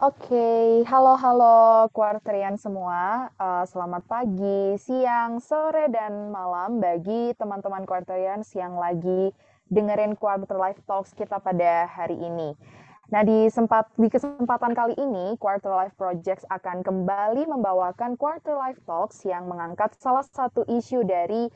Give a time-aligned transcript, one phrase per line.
[0.00, 3.28] Oke, halo-halo Quarterian semua.
[3.36, 9.28] Uh, selamat pagi, siang, sore, dan malam bagi teman-teman Quarterians yang lagi
[9.68, 12.56] dengerin Quarter Life Talks kita pada hari ini.
[13.12, 18.80] Nah, di, sempat, di kesempatan kali ini, Quarter Life Projects akan kembali membawakan Quarter Life
[18.88, 21.52] Talks yang mengangkat salah satu isu dari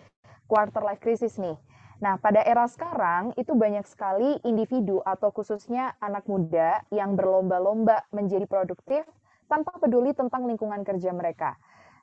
[0.53, 1.57] Quarter Life Crisis nih,
[2.03, 8.47] Nah, pada era sekarang itu banyak sekali individu atau khususnya anak muda yang berlomba-lomba menjadi
[8.51, 9.07] produktif
[9.47, 11.55] tanpa peduli tentang lingkungan kerja mereka.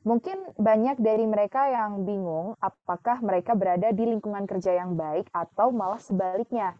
[0.02, 5.70] Mungkin banyak dari mereka yang bingung apakah mereka berada di lingkungan kerja yang baik atau
[5.70, 6.73] malah sebaliknya.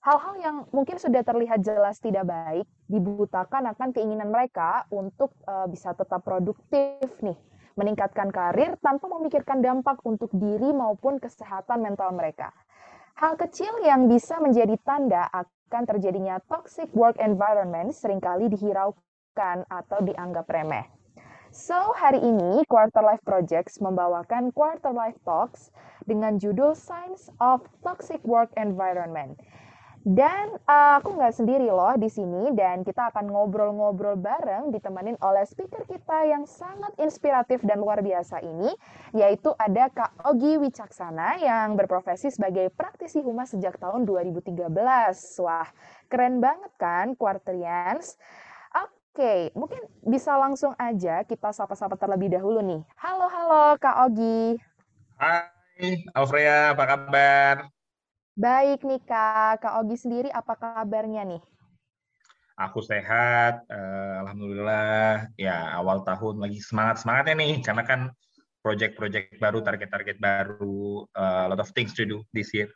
[0.00, 5.92] Hal-hal yang mungkin sudah terlihat jelas tidak baik dibutakan akan keinginan mereka untuk uh, bisa
[5.98, 7.36] tetap produktif nih
[7.76, 12.50] meningkatkan karir tanpa memikirkan dampak untuk diri maupun kesehatan mental mereka.
[13.16, 19.98] Hal kecil yang bisa menjadi tanda akan terjadinya toxic work environment sering kali dihiraukan atau
[20.04, 20.84] dianggap remeh.
[21.56, 25.72] So, hari ini Quarter Life Projects membawakan Quarter Life Talks
[26.04, 29.40] dengan judul Signs of Toxic Work Environment.
[30.06, 35.42] Dan uh, aku nggak sendiri loh di sini dan kita akan ngobrol-ngobrol bareng ditemenin oleh
[35.42, 38.70] speaker kita yang sangat inspiratif dan luar biasa ini,
[39.10, 44.54] yaitu ada Kak Ogi Wicaksana yang berprofesi sebagai praktisi humas sejak tahun 2013.
[45.42, 45.66] Wah,
[46.06, 48.14] keren banget kan, Quarterians?
[48.78, 52.86] Oke, mungkin bisa langsung aja kita sapa-sapa terlebih dahulu nih.
[52.94, 54.54] Halo, halo Kak Ogi.
[55.18, 57.75] Hai, Alfrea, apa kabar?
[58.36, 61.40] Baik nih Kak, Kak Ogi sendiri apa kabarnya nih?
[62.60, 65.32] Aku sehat, uh, alhamdulillah.
[65.40, 68.00] Ya awal tahun lagi semangat semangatnya nih, karena kan
[68.60, 72.68] project-project baru, target-target baru, uh, lot of things to do this year.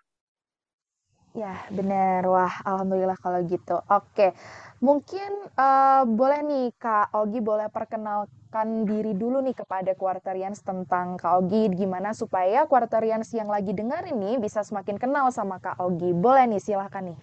[1.31, 3.79] Ya benar, wah alhamdulillah kalau gitu.
[3.87, 4.35] Oke,
[4.83, 11.39] mungkin uh, boleh nih Kak Ogi boleh perkenalkan diri dulu nih kepada Quarterians tentang Kak
[11.39, 16.11] Ogi, gimana supaya Quarterians yang lagi dengar ini bisa semakin kenal sama Kak Ogi.
[16.11, 17.19] Boleh nih, silahkan nih.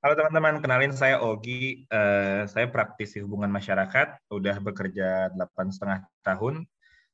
[0.00, 1.84] Halo teman-teman, kenalin saya Ogi.
[1.92, 6.64] Uh, saya praktisi hubungan masyarakat, udah bekerja delapan setengah tahun.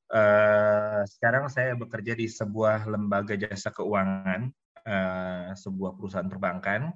[0.09, 6.93] Uh, sekarang saya bekerja di sebuah lembaga jasa keuangan, uh, sebuah perusahaan perbankan.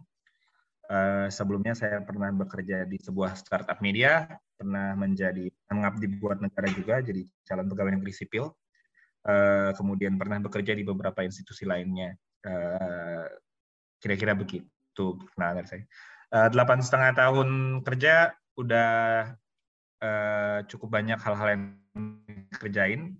[0.90, 7.00] Uh, sebelumnya saya pernah bekerja di sebuah startup media, pernah menjadi mengabdi buat negara juga,
[7.00, 8.52] jadi calon pegawai negeri sipil.
[9.22, 12.12] Uh, kemudian pernah bekerja di beberapa institusi lainnya.
[14.02, 14.68] Kira-kira begitu
[15.40, 15.84] Nah, dari saya.
[16.52, 17.48] Delapan setengah tahun
[17.80, 18.90] kerja udah
[20.68, 21.64] cukup banyak hal-hal yang
[22.60, 23.16] kerjain,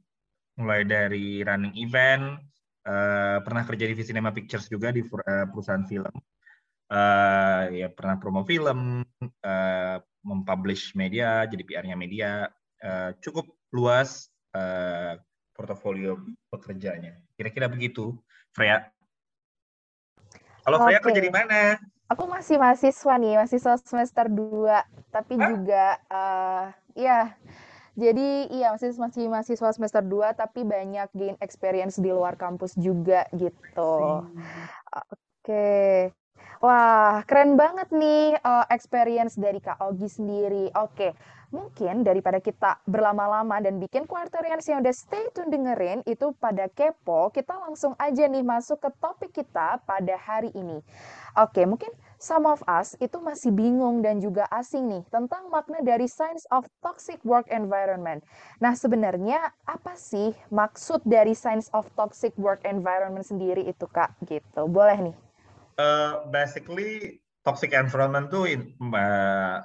[0.61, 2.45] mulai dari running event,
[2.87, 6.15] uh, pernah kerja di Cinema Pictures juga di perusahaan film,
[6.93, 12.47] uh, ya pernah promo film, uh, mempublish media, jadi PR-nya media,
[12.83, 15.19] uh, cukup luas uh,
[15.53, 16.19] portofolio
[16.53, 17.19] pekerjaannya.
[17.35, 18.15] Kira-kira begitu,
[18.55, 18.87] Freya.
[20.63, 21.79] Kalau Freya kerja di mana?
[22.13, 25.49] Aku masih mahasiswa nih, mahasiswa semester 2, tapi Hah?
[25.49, 27.33] juga uh, ya
[27.93, 33.29] jadi iya masih masih mahasiswa semester 2 tapi banyak gain experience di luar kampus juga
[33.37, 34.25] gitu.
[35.43, 36.09] Oke.
[36.63, 40.71] Wah, keren banget nih uh, experience dari Kak Ogi sendiri.
[40.79, 41.11] Oke,
[41.51, 47.35] mungkin daripada kita berlama-lama dan bikin quarterians yang udah stay tune dengerin itu pada kepo,
[47.35, 50.79] kita langsung aja nih masuk ke topik kita pada hari ini.
[51.35, 51.91] Oke, mungkin
[52.23, 56.63] some of us itu masih bingung dan juga asing nih tentang makna dari Science of
[56.79, 58.23] Toxic Work Environment.
[58.63, 64.15] Nah, sebenarnya apa sih maksud dari Science of Toxic Work Environment sendiri itu, Kak?
[64.23, 64.63] Gitu.
[64.71, 65.32] Boleh nih.
[65.81, 69.59] Uh, basically toxic environment tuh uh,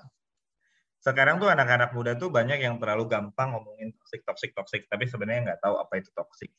[1.04, 5.54] sekarang tuh anak-anak muda tuh banyak yang terlalu gampang ngomongin toxic toxic toxic tapi sebenarnya
[5.54, 6.52] nggak tahu apa itu toxic.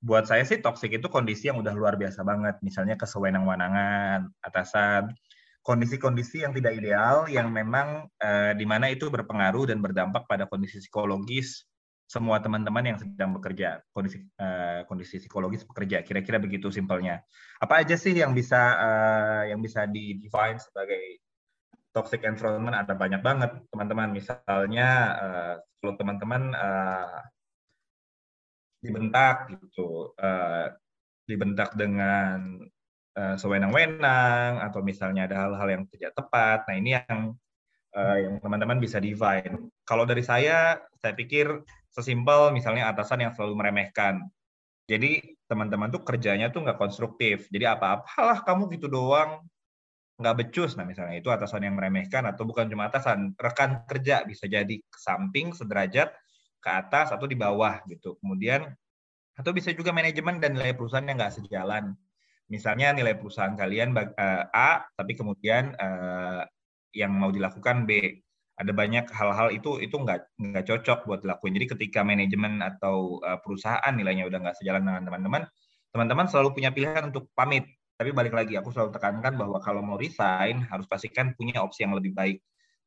[0.00, 5.14] Buat saya sih toxic itu kondisi yang udah luar biasa banget misalnya kesewenang-wenangan atasan
[5.60, 10.80] kondisi-kondisi yang tidak ideal yang memang uh, di mana itu berpengaruh dan berdampak pada kondisi
[10.80, 11.68] psikologis
[12.10, 17.22] semua teman-teman yang sedang bekerja kondisi uh, kondisi psikologis bekerja kira-kira begitu simpelnya.
[17.62, 21.22] Apa aja sih yang bisa uh, yang bisa di define sebagai
[21.94, 22.74] toxic environment?
[22.74, 24.10] Ada banyak banget teman-teman.
[24.10, 24.88] Misalnya
[25.22, 27.22] uh, kalau teman-teman uh,
[28.82, 30.66] dibentak gitu uh,
[31.30, 32.58] dibentak dengan
[33.14, 36.66] uh, sewenang-wenang atau misalnya ada hal-hal yang tidak tepat.
[36.66, 37.38] Nah ini yang
[37.94, 39.70] uh, yang teman-teman bisa define.
[39.86, 41.46] Kalau dari saya saya pikir
[41.90, 44.22] sesimpel misalnya atasan yang selalu meremehkan.
[44.86, 47.46] Jadi teman-teman tuh kerjanya tuh nggak konstruktif.
[47.50, 49.42] Jadi apa-apalah kamu gitu doang.
[50.20, 54.44] nggak becus, nah misalnya itu atasan yang meremehkan atau bukan cuma atasan, rekan kerja bisa
[54.44, 56.12] jadi ke samping sederajat
[56.60, 58.20] ke atas atau di bawah gitu.
[58.20, 58.68] Kemudian
[59.32, 61.96] atau bisa juga manajemen dan nilai perusahaan yang nggak sejalan.
[62.52, 66.44] Misalnya nilai perusahaan kalian uh, A, tapi kemudian uh,
[66.92, 68.20] yang mau dilakukan B.
[68.60, 71.56] Ada banyak hal-hal itu itu nggak nggak cocok buat dilakuin.
[71.56, 75.42] Jadi ketika manajemen atau uh, perusahaan nilainya udah nggak sejalan dengan teman-teman,
[75.96, 77.64] teman-teman selalu punya pilihan untuk pamit
[78.00, 81.92] tapi balik lagi, aku selalu tekankan bahwa kalau mau resign harus pastikan punya opsi yang
[81.92, 82.40] lebih baik.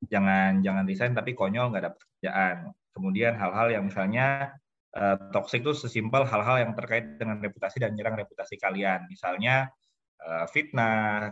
[0.09, 2.73] Jangan jangan resign tapi konyol nggak ada pekerjaan.
[2.97, 4.57] Kemudian hal-hal yang misalnya
[4.97, 9.05] uh, toxic itu sesimpel hal-hal yang terkait dengan reputasi dan nyerang reputasi kalian.
[9.05, 9.69] Misalnya
[10.17, 11.29] uh, fitnah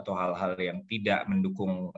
[0.00, 1.92] atau hal-hal yang tidak mendukung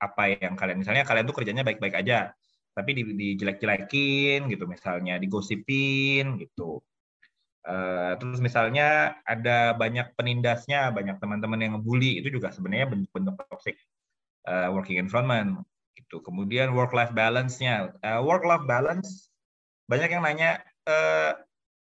[0.00, 2.32] apa yang kalian misalnya kalian tuh kerjanya baik-baik aja
[2.72, 6.80] tapi dijelek-jelekin gitu misalnya digosipin gitu
[7.60, 13.76] Uh, terus misalnya ada banyak penindasnya, banyak teman-teman yang ngebully, itu juga sebenarnya bentuk-bentuk toxic
[14.48, 15.60] uh, working environment.
[15.92, 16.24] Gitu.
[16.24, 17.92] Kemudian work-life balance-nya.
[18.00, 19.28] Uh, work-life balance,
[19.92, 21.36] banyak yang nanya, uh,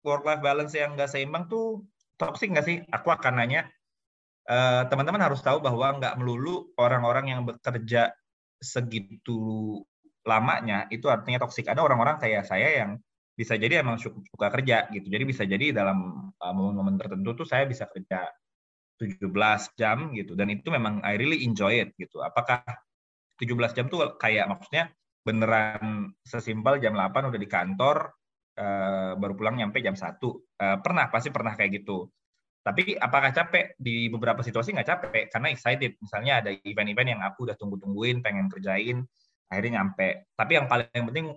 [0.06, 1.82] work-life balance yang nggak seimbang tuh
[2.14, 2.76] toxic nggak sih?
[2.94, 3.66] Aku akan nanya,
[4.90, 8.14] teman-teman uh, harus tahu bahwa nggak melulu orang-orang yang bekerja
[8.62, 9.82] segitu
[10.26, 11.66] lamanya, itu artinya toxic.
[11.70, 12.98] Ada orang-orang kayak saya yang
[13.36, 15.06] bisa jadi emang suka, kerja gitu.
[15.12, 18.26] Jadi bisa jadi dalam uh, momen-momen tertentu tuh saya bisa kerja
[18.96, 19.28] 17
[19.76, 22.24] jam gitu dan itu memang I really enjoy it gitu.
[22.24, 22.64] Apakah
[23.36, 24.88] 17 jam tuh kayak maksudnya
[25.20, 28.08] beneran sesimpel jam 8 udah di kantor
[28.56, 30.16] uh, baru pulang nyampe jam 1.
[30.16, 32.08] Uh, pernah pasti pernah kayak gitu.
[32.66, 33.78] Tapi apakah capek?
[33.78, 35.94] Di beberapa situasi nggak capek karena excited.
[36.02, 39.06] Misalnya ada event-event yang aku udah tunggu-tungguin, pengen kerjain,
[39.46, 40.26] akhirnya nyampe.
[40.34, 41.30] Tapi yang paling penting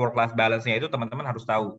[0.00, 1.76] work life balance-nya itu teman-teman harus tahu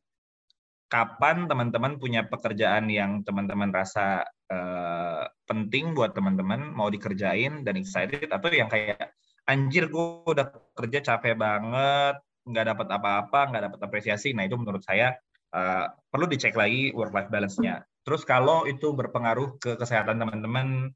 [0.92, 8.28] kapan teman-teman punya pekerjaan yang teman-teman rasa uh, penting buat teman-teman mau dikerjain dan excited
[8.28, 9.16] atau yang kayak
[9.48, 14.84] anjir gue udah kerja capek banget nggak dapat apa-apa nggak dapat apresiasi nah itu menurut
[14.84, 15.16] saya
[15.56, 20.92] uh, perlu dicek lagi work life balance-nya terus kalau itu berpengaruh ke kesehatan teman-teman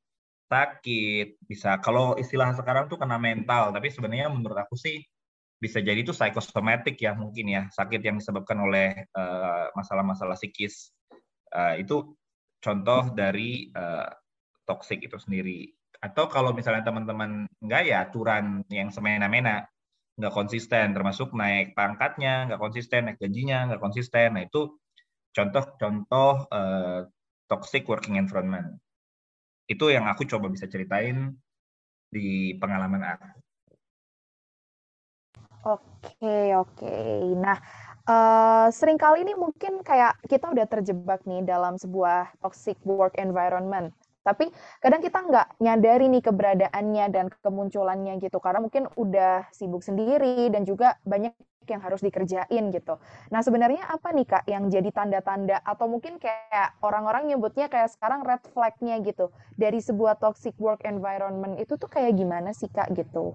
[0.45, 1.77] sakit bisa.
[1.81, 5.01] Kalau istilah sekarang tuh kena mental tapi sebenarnya menurut aku sih
[5.57, 7.61] bisa jadi itu psikosomatik ya mungkin ya.
[7.73, 10.93] Sakit yang disebabkan oleh eh, masalah-masalah uh, psikis.
[11.55, 12.13] Uh, itu
[12.59, 14.11] contoh dari uh,
[14.67, 15.71] toxic itu sendiri.
[16.03, 19.65] Atau kalau misalnya teman-teman enggak ya aturan yang semena-mena.
[20.15, 24.35] Nggak konsisten termasuk naik pangkatnya nggak konsisten naik gajinya nggak konsisten.
[24.37, 24.75] Nah itu
[25.35, 27.05] contoh-contoh uh,
[27.51, 28.79] toxic working environment.
[29.67, 31.35] Itu yang aku coba bisa ceritain
[32.09, 33.27] di pengalaman aku.
[35.65, 36.97] Oke oke.
[37.41, 37.57] Nah,
[38.05, 43.89] uh, sering kali ini mungkin kayak kita udah terjebak nih dalam sebuah toxic work environment,
[44.25, 44.49] tapi
[44.81, 50.65] kadang kita nggak nyadari nih keberadaannya dan kemunculannya gitu, karena mungkin udah sibuk sendiri dan
[50.65, 51.37] juga banyak
[51.69, 52.97] yang harus dikerjain gitu.
[53.33, 58.21] Nah, sebenarnya apa nih, Kak, yang jadi tanda-tanda atau mungkin kayak orang-orang nyebutnya kayak sekarang
[58.21, 63.33] red flag-nya gitu, dari sebuah toxic work environment itu tuh kayak gimana sih, Kak, gitu?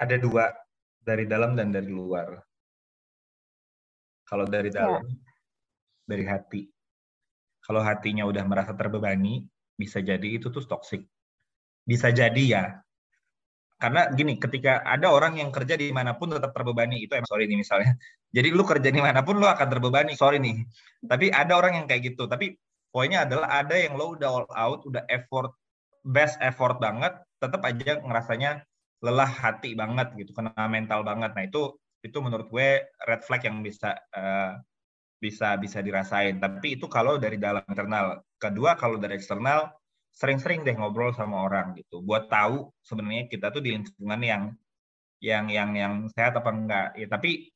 [0.00, 0.48] Ada dua
[1.04, 2.40] dari dalam dan dari luar.
[4.24, 4.76] Kalau dari iya.
[4.80, 5.16] dalam, ya.
[6.08, 6.62] dari hati.
[7.64, 11.04] Kalau hatinya udah merasa terbebani, bisa jadi itu tuh toxic.
[11.84, 12.64] Bisa jadi ya.
[13.74, 17.44] Karena gini, ketika ada orang yang kerja di mana pun tetap terbebani, itu emang sorry
[17.50, 17.92] nih misalnya.
[18.34, 20.66] Jadi lu kerja di mana pun lu akan terbebani, sorry nih.
[21.06, 22.26] Tapi ada orang yang kayak gitu.
[22.26, 22.58] Tapi
[22.90, 25.54] poinnya adalah ada yang lo udah all out, udah effort,
[26.02, 28.66] best effort banget, tetap aja ngerasanya
[29.04, 31.30] lelah hati banget gitu, kena mental banget.
[31.36, 34.58] Nah itu itu menurut gue red flag yang bisa uh,
[35.24, 36.36] bisa bisa dirasain.
[36.36, 38.20] Tapi itu kalau dari dalam internal.
[38.36, 39.72] Kedua kalau dari eksternal
[40.12, 42.04] sering-sering deh ngobrol sama orang gitu.
[42.04, 44.42] Buat tahu sebenarnya kita tuh di lingkungan yang
[45.24, 46.88] yang yang yang sehat apa enggak.
[47.00, 47.48] Ya tapi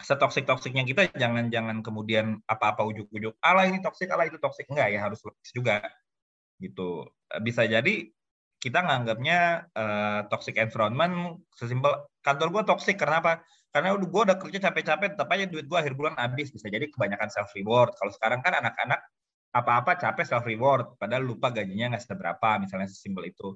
[0.00, 4.94] setoksik toksiknya kita jangan jangan kemudian apa-apa ujuk-ujuk ala ini toksik ala itu toksik enggak
[4.94, 5.82] ya harus logis juga
[6.62, 7.02] gitu
[7.42, 8.06] bisa jadi
[8.58, 13.32] kita nganggapnya uh, toxic environment sesimpel kantor gue toxic karena apa?
[13.78, 16.50] Karena udah gue udah kerja capek-capek, tetap aja duit gue akhir bulan habis.
[16.50, 17.94] Bisa jadi kebanyakan self reward.
[17.94, 18.98] Kalau sekarang kan anak-anak
[19.54, 23.54] apa-apa capek self reward, padahal lupa gajinya nggak seberapa, misalnya sesimpel itu.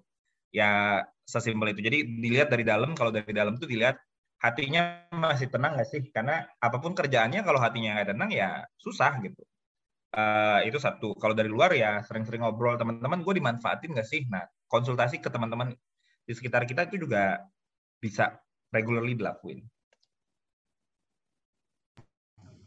[0.54, 1.82] Ya sesimpel itu.
[1.82, 3.98] Jadi dilihat dari dalam, kalau dari dalam tuh dilihat
[4.38, 6.06] hatinya masih tenang nggak sih?
[6.14, 9.42] Karena apa pun kerjaannya kalau hatinya nggak tenang ya susah gitu.
[10.14, 11.18] Uh, itu satu.
[11.18, 14.22] Kalau dari luar ya sering-sering ngobrol teman-teman, gue dimanfaatin nggak sih?
[14.30, 15.74] Nah konsultasi ke teman-teman
[16.22, 17.42] di sekitar kita itu juga
[17.98, 18.38] bisa
[18.70, 19.66] regularly dilakuin.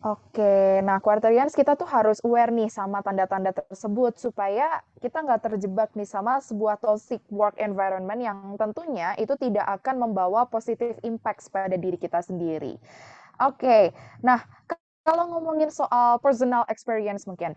[0.05, 5.89] Oke, nah Quarterians kita tuh harus aware nih sama tanda-tanda tersebut supaya kita nggak terjebak
[5.97, 11.73] nih sama sebuah toxic work environment yang tentunya itu tidak akan membawa positive impact pada
[11.73, 12.77] diri kita sendiri.
[13.41, 14.45] Oke, nah
[15.05, 17.53] kalau ngomongin soal personal experience mungkin,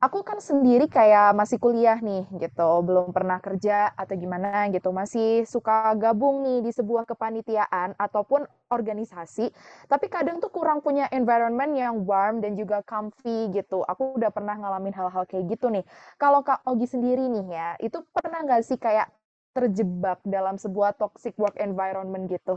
[0.00, 5.44] Aku kan sendiri kayak masih kuliah nih gitu, belum pernah kerja atau gimana gitu, masih
[5.44, 9.52] suka gabung nih di sebuah kepanitiaan ataupun organisasi,
[9.92, 13.84] tapi kadang tuh kurang punya environment yang warm dan juga comfy gitu.
[13.84, 15.84] Aku udah pernah ngalamin hal-hal kayak gitu nih.
[16.16, 19.12] Kalau Kak Ogi sendiri nih ya, itu pernah nggak sih kayak
[19.52, 22.56] terjebak dalam sebuah toxic work environment gitu?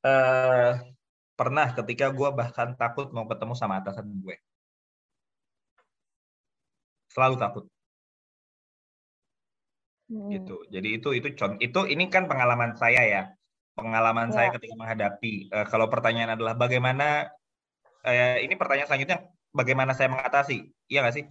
[0.00, 0.80] Uh,
[1.36, 4.40] pernah ketika gue bahkan takut mau ketemu sama atasan gue
[7.14, 7.64] selalu takut.
[10.04, 10.28] Hmm.
[10.28, 10.60] gitu.
[10.68, 13.22] Jadi itu itu contoh itu ini kan pengalaman saya ya.
[13.74, 14.34] Pengalaman ya.
[14.36, 17.32] saya ketika menghadapi uh, kalau pertanyaan adalah bagaimana
[18.04, 19.18] uh, ini pertanyaan selanjutnya
[19.50, 20.70] bagaimana saya mengatasi?
[20.92, 21.26] Iya nggak sih?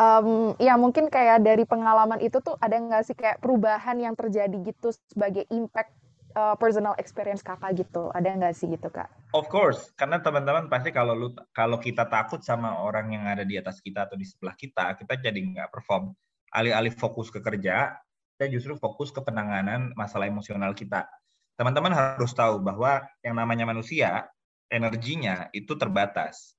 [0.00, 4.56] Um, ya mungkin kayak dari pengalaman itu tuh ada nggak sih kayak perubahan yang terjadi
[4.64, 5.92] gitu sebagai impact
[6.34, 9.10] uh, personal experience kakak gitu ada nggak sih gitu kak?
[9.34, 13.58] Of course, karena teman-teman pasti kalau lu kalau kita takut sama orang yang ada di
[13.58, 16.14] atas kita atau di sebelah kita, kita jadi nggak perform.
[16.50, 17.94] Alih-alih fokus ke kerja,
[18.34, 21.06] kita justru fokus ke penanganan masalah emosional kita.
[21.54, 24.26] Teman-teman harus tahu bahwa yang namanya manusia
[24.72, 26.56] energinya itu terbatas.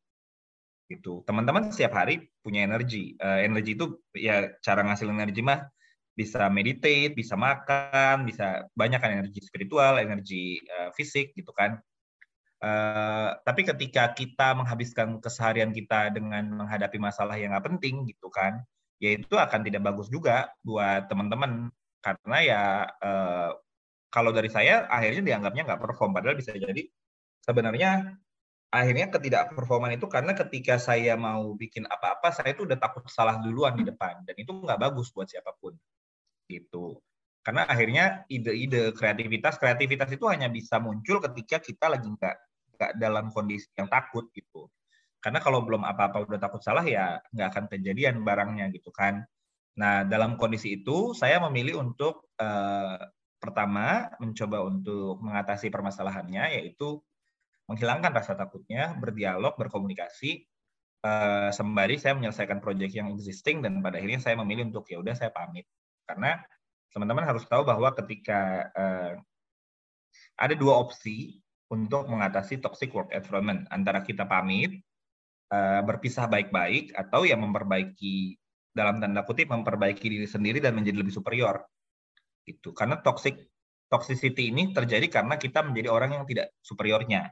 [0.87, 1.23] Gitu.
[1.23, 3.15] Teman-teman setiap hari punya energi.
[3.17, 5.63] Uh, energi itu ya cara ngasil energi mah
[6.21, 11.81] bisa meditate, bisa makan, bisa banyak kan energi spiritual, energi uh, fisik gitu kan.
[12.61, 18.61] Uh, tapi ketika kita menghabiskan keseharian kita dengan menghadapi masalah yang nggak penting gitu kan,
[19.01, 21.73] ya itu akan tidak bagus juga buat teman-teman.
[22.05, 22.61] Karena ya
[23.01, 23.49] uh,
[24.13, 26.13] kalau dari saya akhirnya dianggapnya nggak perform.
[26.13, 26.85] Padahal bisa jadi
[27.41, 28.13] sebenarnya
[28.69, 33.73] akhirnya ketidakperforman itu karena ketika saya mau bikin apa-apa saya itu udah takut salah duluan
[33.73, 34.21] di depan.
[34.21, 35.73] Dan itu nggak bagus buat siapa pun
[36.51, 36.99] gitu.
[37.41, 42.35] Karena akhirnya ide-ide kreativitas kreativitas itu hanya bisa muncul ketika kita lagi nggak
[42.77, 44.69] nggak dalam kondisi yang takut gitu.
[45.23, 49.25] Karena kalau belum apa-apa udah takut salah ya nggak akan kejadian barangnya gitu kan.
[49.79, 52.99] Nah dalam kondisi itu saya memilih untuk eh,
[53.41, 57.01] pertama mencoba untuk mengatasi permasalahannya yaitu
[57.65, 60.43] menghilangkan rasa takutnya, berdialog, berkomunikasi,
[61.07, 65.15] uh, sembari saya menyelesaikan proyek yang existing dan pada akhirnya saya memilih untuk ya udah
[65.17, 65.65] saya pamit
[66.11, 66.43] karena
[66.91, 69.15] teman-teman harus tahu bahwa ketika uh,
[70.35, 71.39] ada dua opsi
[71.71, 74.83] untuk mengatasi toxic work environment antara kita pamit
[75.55, 78.35] uh, berpisah baik-baik atau yang memperbaiki
[78.75, 81.63] dalam tanda kutip memperbaiki diri sendiri dan menjadi lebih superior.
[82.43, 83.39] Itu karena toxic
[83.87, 87.31] toxicity ini terjadi karena kita menjadi orang yang tidak superiornya.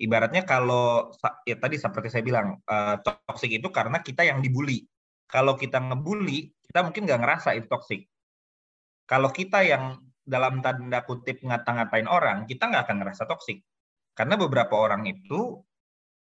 [0.00, 1.12] Ibaratnya kalau
[1.44, 4.84] ya tadi seperti saya bilang uh, toxic itu karena kita yang dibully
[5.30, 8.10] kalau kita ngebully kita mungkin nggak ngerasa itu toxic
[9.10, 13.66] kalau kita yang dalam tanda kutip ngata-ngatain orang, kita nggak akan ngerasa toksik.
[14.14, 15.58] Karena beberapa orang itu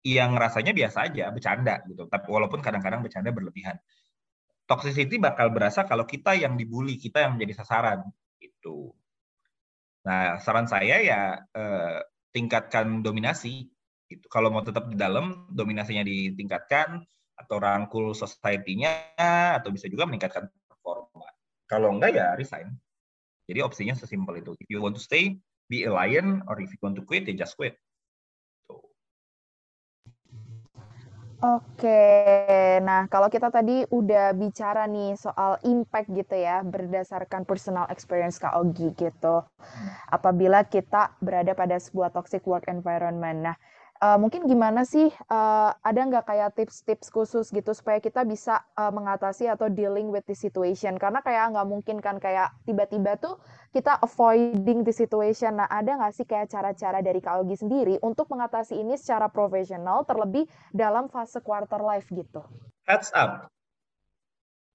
[0.06, 2.06] yang rasanya biasa aja, bercanda gitu.
[2.06, 3.74] Tapi walaupun kadang-kadang bercanda berlebihan.
[4.70, 8.06] Toxicity bakal berasa kalau kita yang dibully, kita yang menjadi sasaran.
[8.38, 8.94] Itu.
[10.06, 13.66] Nah, saran saya ya eh, tingkatkan dominasi.
[14.06, 14.30] Gitu.
[14.30, 17.02] Kalau mau tetap di dalam, dominasinya ditingkatkan
[17.40, 19.16] atau rangkul society-nya
[19.56, 21.28] atau bisa juga meningkatkan performa.
[21.64, 22.68] Kalau enggak ya resign.
[23.48, 24.52] Jadi opsinya sesimpel itu.
[24.60, 27.34] If you want to stay, be a lion, or if you want to quit, ya
[27.34, 27.74] just quit.
[31.40, 32.04] Oke,
[32.84, 38.60] nah kalau kita tadi udah bicara nih soal impact gitu ya, berdasarkan personal experience Kak
[38.60, 39.40] Ogi gitu.
[39.40, 39.88] Hmm.
[40.12, 43.40] Apabila kita berada pada sebuah toxic work environment.
[43.40, 43.56] Nah,
[44.00, 48.88] uh, mungkin gimana sih uh, ada nggak kayak tips-tips khusus gitu supaya kita bisa uh,
[48.90, 50.96] mengatasi atau dealing with the situation?
[50.96, 53.36] Karena kayak nggak mungkin kan kayak tiba-tiba tuh
[53.70, 55.60] kita avoiding the situation.
[55.60, 60.02] Nah ada nggak sih kayak cara-cara dari Kak Ogi sendiri untuk mengatasi ini secara profesional
[60.08, 62.42] terlebih dalam fase quarter life gitu?
[62.88, 63.52] Heads up.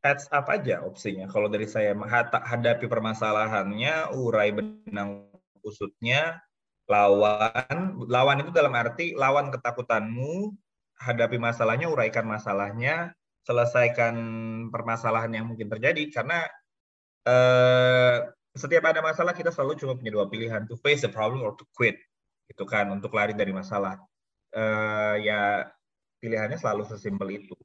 [0.06, 1.26] Heads up aja opsinya.
[1.26, 5.26] Kalau dari saya menghadapi permasalahannya urai benang
[5.66, 6.46] kusutnya
[6.86, 10.54] lawan lawan itu dalam arti lawan ketakutanmu
[11.02, 13.12] hadapi masalahnya uraikan masalahnya
[13.46, 14.16] selesaikan
[14.70, 16.10] permasalahan yang mungkin terjadi.
[16.14, 16.46] Karena
[17.26, 18.18] eh,
[18.54, 21.66] setiap ada masalah kita selalu cuma punya dua pilihan to face the problem or to
[21.74, 21.98] quit
[22.46, 23.98] itu kan untuk lari dari masalah.
[24.54, 25.66] Eh, ya
[26.22, 27.58] pilihannya selalu sesimpel itu.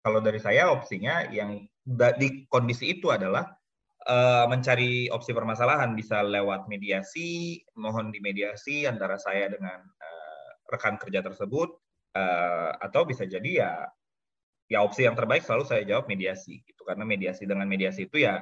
[0.00, 1.68] Kalau dari saya opsinya yang
[2.16, 3.57] di kondisi itu adalah
[4.08, 5.92] uh, mencari opsi permasalahan.
[5.92, 11.68] Bisa lewat mediasi, mohon dimediasi antara saya dengan uh, rekan kerja tersebut
[12.16, 13.72] uh, atau bisa jadi ya
[14.68, 16.82] ya opsi yang terbaik selalu saya jawab mediasi gitu.
[16.88, 18.40] Karena mediasi dengan mediasi itu ya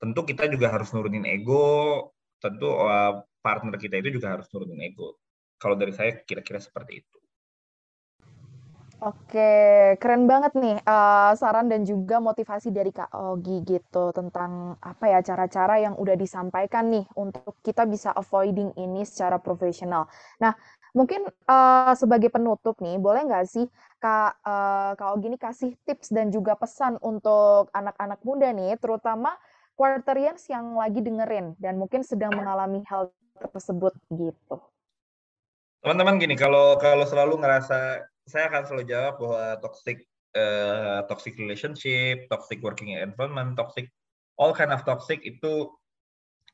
[0.00, 2.10] tentu kita juga harus nurunin ego
[2.42, 5.20] tentu uh, partner kita itu juga harus nurunin ego.
[5.62, 7.21] Kalau dari saya kira-kira seperti itu
[9.02, 9.50] Oke,
[9.98, 15.18] keren banget nih uh, saran dan juga motivasi dari Kak Ogi gitu tentang apa ya
[15.26, 20.06] cara-cara yang udah disampaikan nih untuk kita bisa avoiding ini secara profesional.
[20.38, 20.54] Nah,
[20.94, 23.66] mungkin uh, sebagai penutup nih, boleh nggak sih
[23.98, 29.34] Kak uh, Kak Ogi ini kasih tips dan juga pesan untuk anak-anak muda nih, terutama
[29.74, 33.10] quarterians yang lagi dengerin dan mungkin sedang mengalami hal
[33.50, 34.62] tersebut gitu.
[35.82, 42.26] Teman-teman gini, kalau kalau selalu ngerasa saya akan selalu jawab bahwa toxic uh, toxic relationship,
[42.30, 43.90] toxic working environment, toxic
[44.38, 45.70] all kind of toxic itu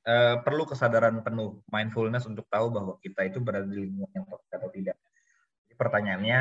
[0.09, 4.51] uh, perlu kesadaran penuh, mindfulness untuk tahu bahwa kita itu berada di lingkungan yang toxic
[4.53, 4.97] atau tidak.
[5.67, 6.41] Jadi pertanyaannya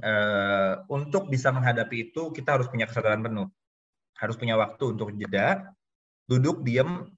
[0.00, 3.48] uh, untuk bisa menghadapi itu kita harus punya kesadaran penuh,
[4.16, 5.74] harus punya waktu untuk jeda,
[6.24, 7.10] duduk diam,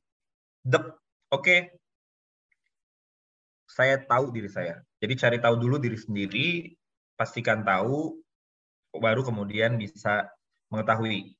[0.64, 0.84] dep,
[1.32, 1.60] oke, okay,
[3.68, 4.82] saya tahu diri saya.
[4.98, 6.74] Jadi cari tahu dulu diri sendiri,
[7.18, 8.22] pastikan tahu,
[8.94, 10.30] baru kemudian bisa
[10.70, 11.34] mengetahui.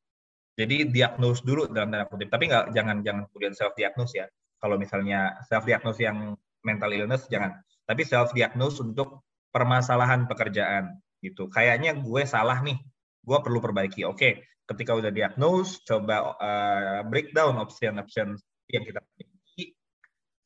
[0.59, 4.27] Jadi diagnose dulu dalam tanda kutip, tapi nggak jangan jangan kemudian self diagnose ya.
[4.59, 6.35] Kalau misalnya self diagnose yang
[6.67, 7.55] mental illness jangan,
[7.87, 9.23] tapi self diagnose untuk
[9.55, 11.47] permasalahan pekerjaan gitu.
[11.47, 12.75] Kayaknya gue salah nih,
[13.23, 14.03] gue perlu perbaiki.
[14.03, 18.35] Oke, ketika udah diagnose, coba uh, breakdown option-option
[18.69, 19.01] yang kita.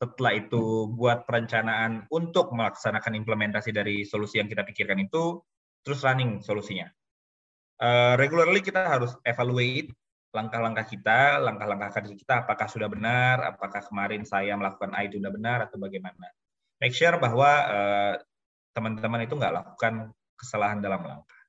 [0.03, 5.39] Setelah itu buat perencanaan untuk melaksanakan implementasi dari solusi yang kita pikirkan itu,
[5.87, 6.91] terus running solusinya.
[7.79, 9.95] Uh, regularly kita harus evaluate
[10.35, 15.31] langkah-langkah kita, langkah-langkah kerja kita, apakah sudah benar, apakah kemarin saya melakukan A itu sudah
[15.31, 16.35] benar atau bagaimana.
[16.83, 18.15] Make sure bahwa eh,
[18.75, 21.41] teman-teman uh, itu nggak lakukan kesalahan dalam langkah.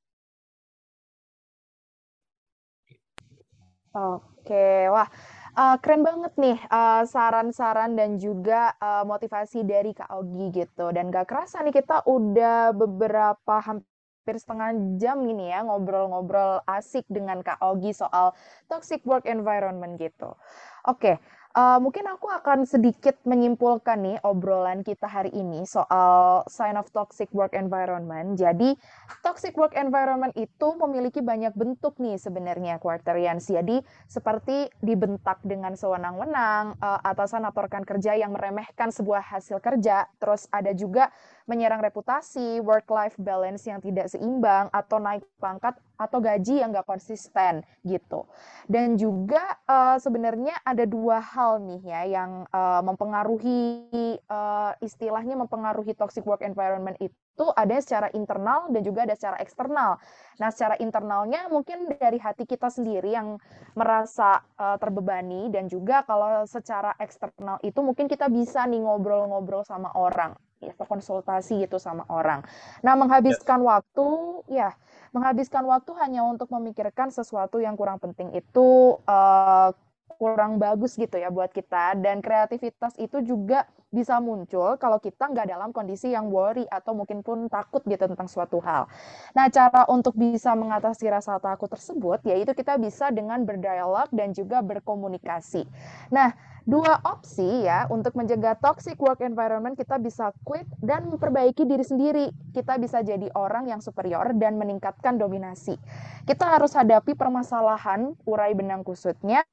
[3.94, 5.08] Oke, wah
[5.54, 10.90] uh, keren banget nih uh, saran-saran dan juga uh, motivasi dari Kak Ogi gitu.
[10.90, 17.42] Dan gak kerasa nih kita udah beberapa hampir setengah jam ini ya ngobrol-ngobrol asik dengan
[17.46, 18.34] Kak Ogi soal
[18.72, 20.36] toxic work environment gitu.
[20.84, 21.20] Oke,
[21.54, 27.30] Uh, mungkin aku akan sedikit menyimpulkan nih obrolan kita hari ini soal sign of toxic
[27.30, 28.42] work environment.
[28.42, 28.74] Jadi,
[29.22, 33.46] toxic work environment itu memiliki banyak bentuk nih sebenarnya quarterians.
[33.46, 40.50] Jadi, seperti dibentak dengan sewenang-wenang, uh, atasan rekan kerja yang meremehkan sebuah hasil kerja, terus
[40.50, 41.14] ada juga
[41.50, 47.64] menyerang reputasi, work-life balance yang tidak seimbang, atau naik pangkat atau gaji yang nggak konsisten
[47.88, 48.28] gitu.
[48.68, 55.96] Dan juga uh, sebenarnya ada dua hal nih ya yang uh, mempengaruhi uh, istilahnya mempengaruhi
[55.96, 57.23] toxic work environment itu
[57.58, 59.98] ada secara internal dan juga ada secara eksternal.
[60.38, 63.42] Nah, secara internalnya mungkin dari hati kita sendiri yang
[63.74, 69.90] merasa uh, terbebani dan juga kalau secara eksternal itu mungkin kita bisa nih ngobrol-ngobrol sama
[69.98, 72.46] orang atau konsultasi gitu sama orang.
[72.86, 73.66] Nah, menghabiskan ya.
[73.68, 74.08] waktu
[74.48, 74.70] ya,
[75.12, 79.76] menghabiskan waktu hanya untuk memikirkan sesuatu yang kurang penting itu uh,
[80.16, 85.54] kurang bagus gitu ya buat kita dan kreativitas itu juga bisa muncul kalau kita nggak
[85.54, 88.90] dalam kondisi yang worry atau mungkin pun takut gitu tentang suatu hal.
[89.38, 94.66] Nah, cara untuk bisa mengatasi rasa takut tersebut yaitu kita bisa dengan berdialog dan juga
[94.66, 95.70] berkomunikasi.
[96.10, 96.34] Nah,
[96.66, 102.26] dua opsi ya untuk mencegah toxic work environment kita bisa quit dan memperbaiki diri sendiri.
[102.50, 105.78] Kita bisa jadi orang yang superior dan meningkatkan dominasi.
[106.26, 109.46] Kita harus hadapi permasalahan, urai benang kusutnya,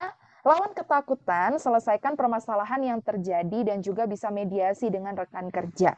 [0.44, 5.96] lawan ketakutan, selesaikan permasalahan yang terjadi dan juga bisa mediasi dengan rekan kerja.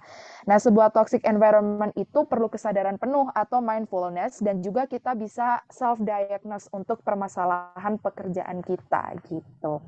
[0.49, 6.03] Nah, sebuah toxic environment itu perlu kesadaran penuh atau mindfulness dan juga kita bisa self
[6.03, 9.79] diagnose untuk permasalahan pekerjaan kita gitu.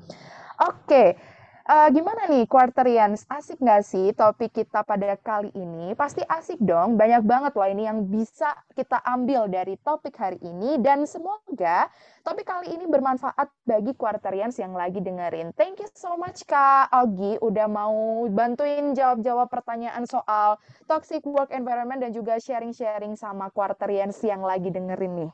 [0.63, 1.19] Oke,
[1.65, 3.25] uh, gimana nih Quarterians?
[3.25, 5.97] Asik nggak sih topik kita pada kali ini?
[5.97, 10.77] Pasti asik dong, banyak banget loh ini yang bisa kita ambil dari topik hari ini
[10.79, 11.89] dan semoga
[12.21, 15.51] topik kali ini bermanfaat bagi Quarterians yang lagi dengerin.
[15.57, 22.01] Thank you so much Kak Ogi udah mau bantuin jawab-jawab pertanyaan soal toxic work environment
[22.05, 25.31] dan juga sharing-sharing sama Quarterians yang lagi dengerin nih.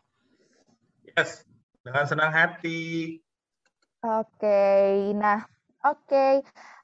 [1.12, 1.44] Yes,
[1.84, 3.20] dengan senang hati.
[4.02, 5.46] Oke, nah
[5.86, 6.28] oke.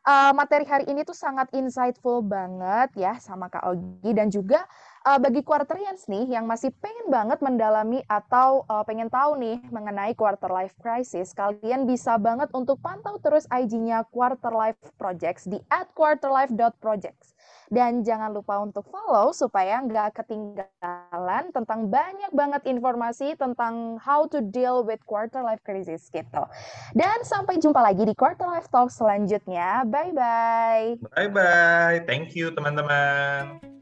[0.07, 4.63] uh, materi hari ini tuh sangat insightful banget ya sama Kak Ogi dan juga
[5.07, 10.11] uh, bagi quarterians nih yang masih pengen banget mendalami atau uh, pengen tahu nih mengenai
[10.11, 17.39] quarter life crisis, kalian bisa banget untuk pantau terus IG-nya Quarter Life Projects di @quarterlife.projects.
[17.67, 24.39] Dan jangan lupa untuk follow supaya nggak ketinggalan tentang banyak banget informasi tentang how to
[24.39, 26.43] deal with quarter life crisis gitu.
[26.95, 29.83] Dan sampai jumpa lagi di quarter life talk selanjutnya.
[29.83, 31.11] Bye-bye.
[31.11, 32.07] Bye-bye.
[32.07, 33.76] Thank you teman-teman.